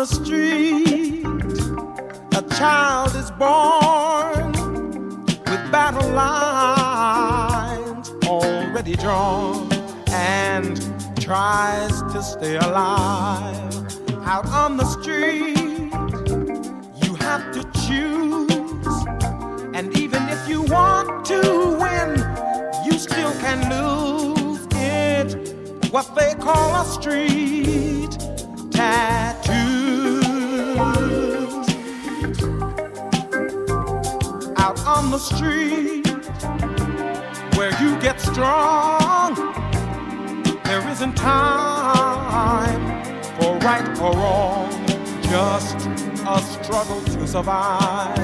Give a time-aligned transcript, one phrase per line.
[0.00, 1.26] the street,
[2.34, 4.50] a child is born
[5.50, 9.70] with battle lines already drawn
[10.08, 10.80] and
[11.20, 13.84] tries to stay alive.
[14.24, 15.92] Out on the street,
[17.04, 19.04] you have to choose,
[19.74, 21.42] and even if you want to
[21.78, 22.10] win,
[22.86, 25.92] you still can lose it.
[25.92, 27.89] What they call a street
[35.20, 36.08] street,
[37.56, 39.34] where you get strong,
[40.64, 42.80] there isn't time
[43.36, 44.70] for right or wrong,
[45.20, 45.76] just
[46.26, 48.16] a struggle to survive.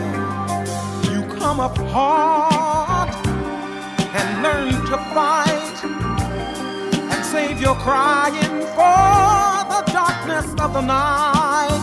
[1.12, 3.14] You come up hard
[4.16, 5.84] and learn to fight
[7.12, 11.82] and save your crying for the darkness of the night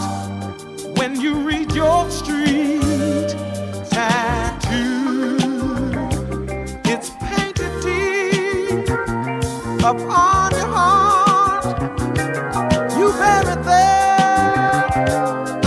[0.97, 3.42] when you read your street
[9.83, 11.65] upon your heart.
[12.97, 14.85] You bear it there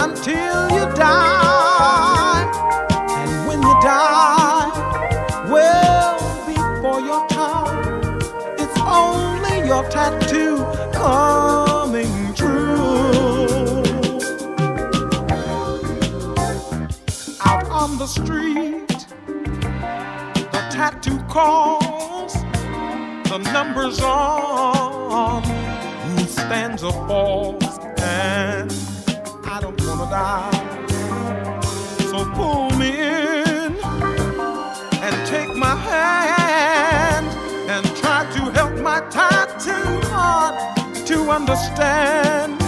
[0.02, 2.44] until you die.
[3.10, 4.70] And when you die,
[5.50, 6.16] well
[6.46, 8.18] before your time,
[8.58, 13.82] it's only your tattoo coming true.
[17.44, 18.88] Out on the street,
[20.52, 22.15] the tattoo calls
[23.38, 28.72] the numbers on who stands or falls, and
[29.44, 31.58] I don't wanna die.
[32.10, 33.76] So pull me in
[35.04, 37.26] and take my hand
[37.68, 40.56] and try to help my tattooed heart
[41.06, 42.58] to understand.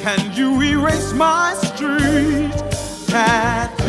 [0.00, 2.52] Can you erase my street
[3.06, 3.83] tattoo?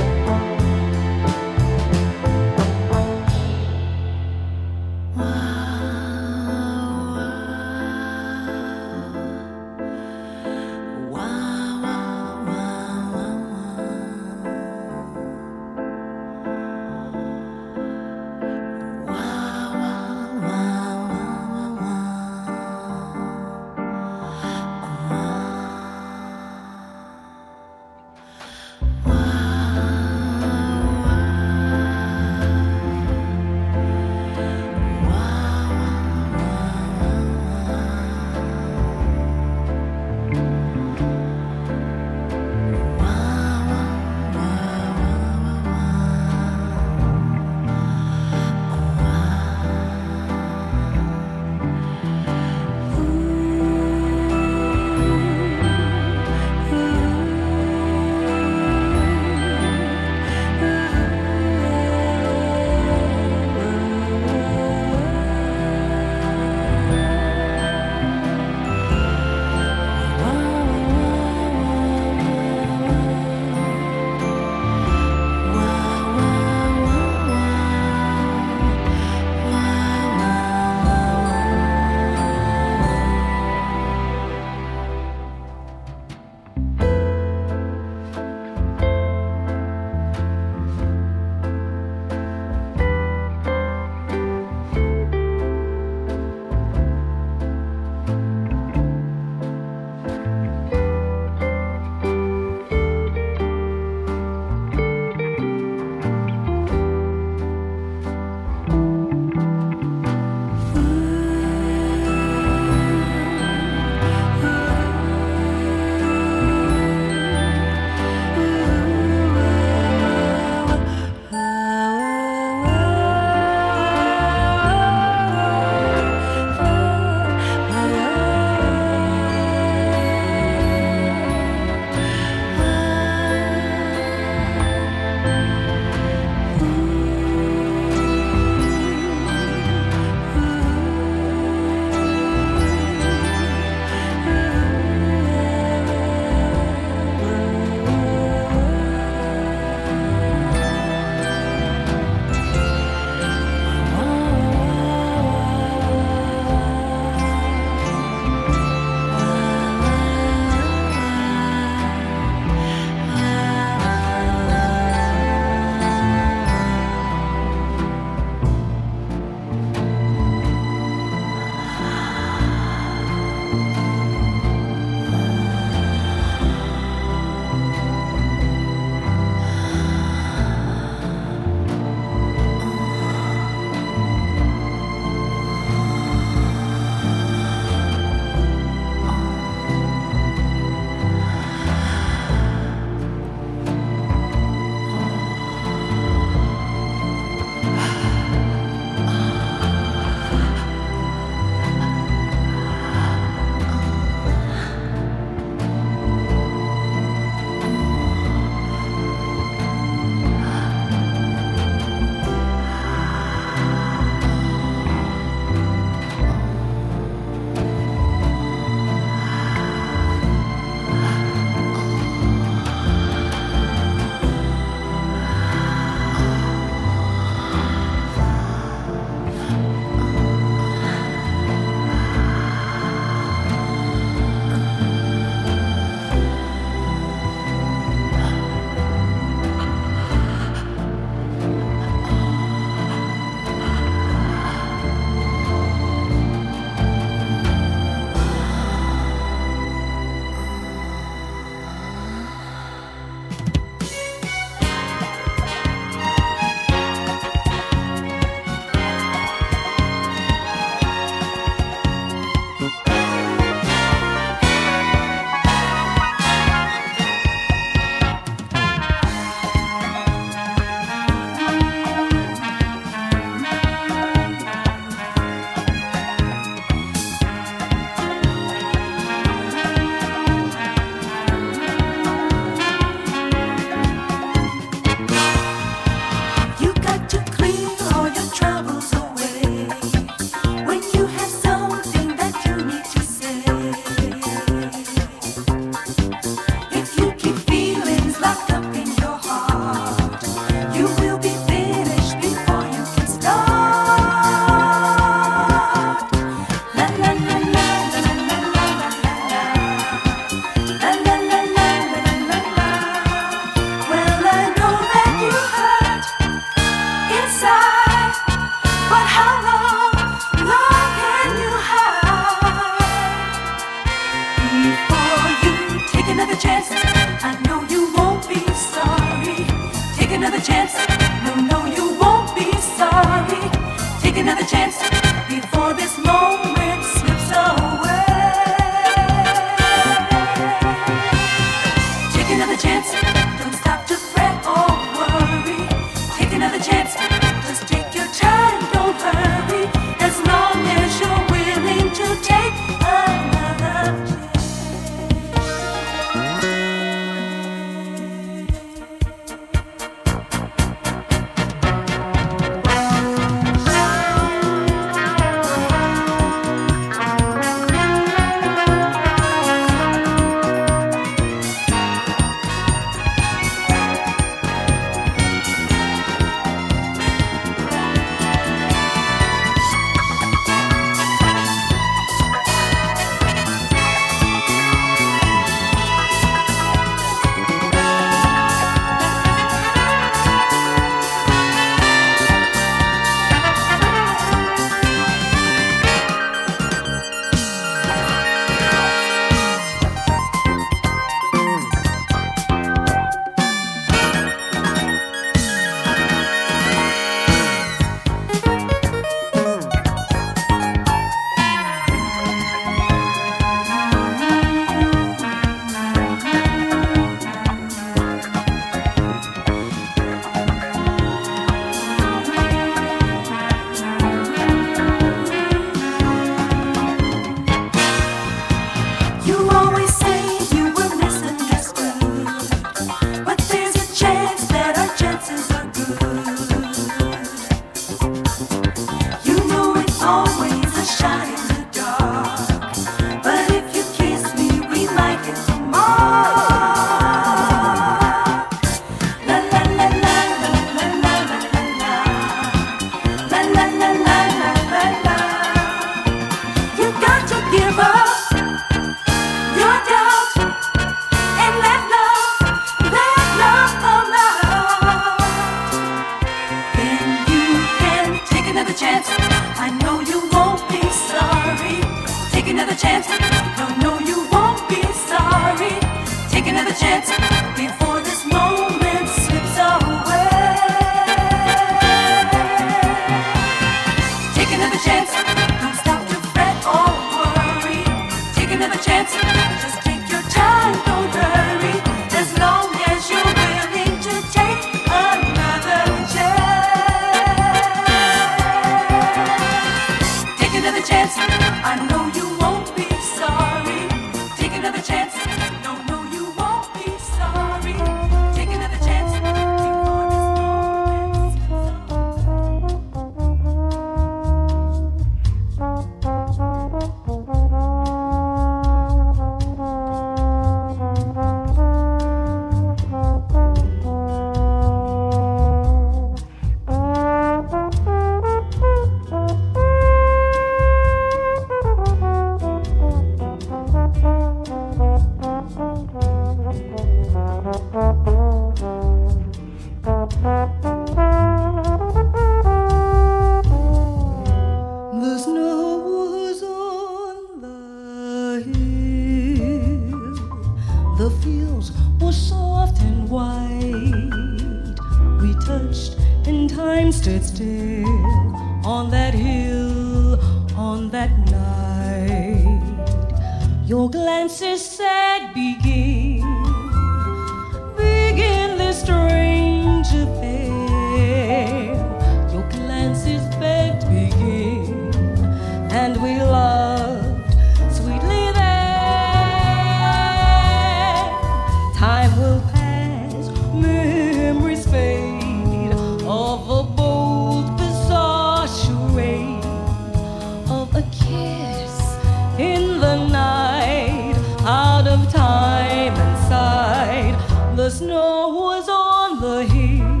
[597.68, 600.00] the snow was on the hill.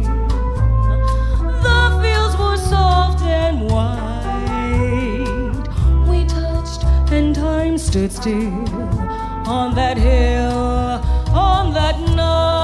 [1.66, 5.28] The fields were soft and white.
[6.08, 8.64] We touched, and time stood still
[9.46, 11.02] on that hill,
[11.36, 12.57] on that night.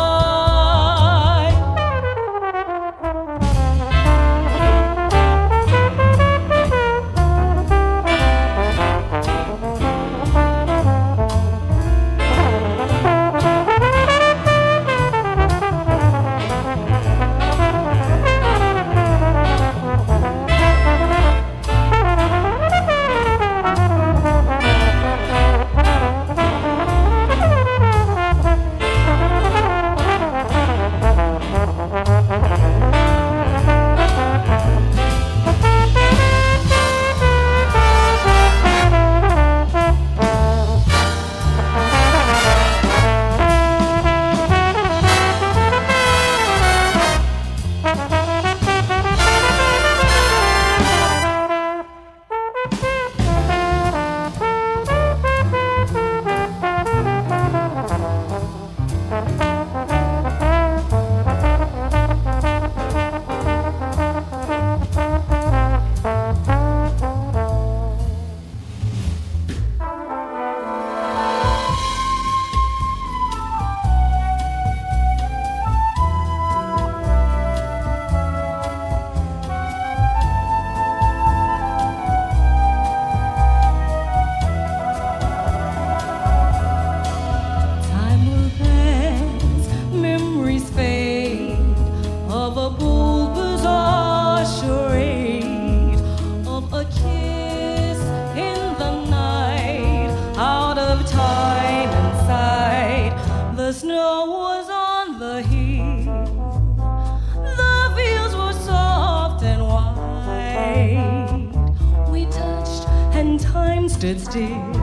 [114.05, 114.77] Stood still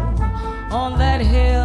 [0.73, 1.60] on that hill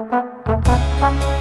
[0.00, 1.39] Thank you.